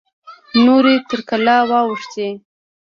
[0.65, 2.27] نورې تر کلا واوښتې.